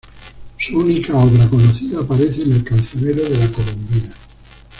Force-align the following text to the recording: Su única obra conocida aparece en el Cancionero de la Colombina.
Su 0.57 0.79
única 0.79 1.15
obra 1.15 1.47
conocida 1.47 1.99
aparece 2.01 2.41
en 2.41 2.53
el 2.53 2.63
Cancionero 2.63 3.21
de 3.21 3.37
la 3.37 3.51
Colombina. 3.51 4.11